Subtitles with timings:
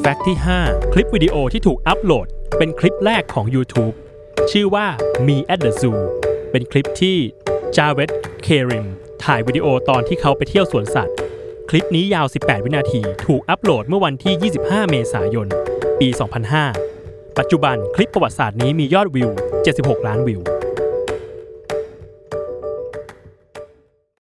[0.00, 2.26] fact ที่ 5 คลิปวิดีโอที่ถูกอัปโหลด
[2.58, 3.94] เป็นคลิปแรกของ YouTube
[4.50, 4.86] ชื่อว่า
[5.26, 5.98] Me at the Zoo
[6.50, 7.16] เป็นคลิปที่
[7.76, 8.86] จาเวดคาริม
[9.24, 11.16] ถ่ายวิดีโอตอนที่เขาไปเที่ยวสวนสัตว์
[11.70, 15.46] คลิปนี้ยาว 18 วินาที ถูกอัปโหลดเมื่อวันที่ 25 เมษายน
[16.00, 16.08] ปี
[16.72, 19.30] 2005 ปัจจุบันคลิปประวัติศาสตร์นี้มียอดวิว
[19.68, 20.40] 76 ล้านวิว